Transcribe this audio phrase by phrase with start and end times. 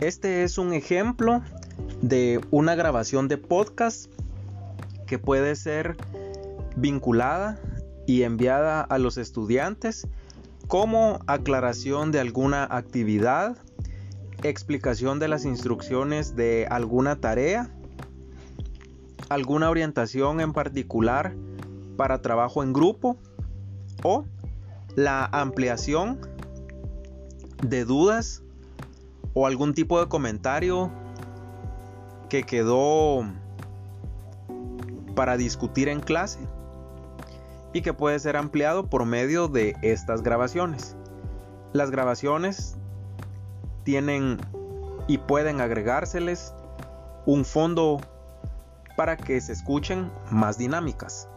[0.00, 1.42] Este es un ejemplo
[2.00, 4.10] de una grabación de podcast
[5.06, 5.98] que puede ser
[6.74, 7.60] vinculada
[8.06, 10.08] y enviada a los estudiantes
[10.68, 13.58] como aclaración de alguna actividad,
[14.42, 17.70] explicación de las instrucciones de alguna tarea,
[19.28, 21.34] alguna orientación en particular
[21.98, 23.18] para trabajo en grupo
[24.02, 24.24] o
[24.96, 26.22] la ampliación
[27.62, 28.42] de dudas
[29.34, 30.90] o algún tipo de comentario
[32.28, 33.24] que quedó
[35.14, 36.40] para discutir en clase
[37.72, 40.96] y que puede ser ampliado por medio de estas grabaciones.
[41.72, 42.76] Las grabaciones
[43.84, 44.38] tienen
[45.06, 46.54] y pueden agregárseles
[47.26, 48.00] un fondo
[48.96, 51.28] para que se escuchen más dinámicas.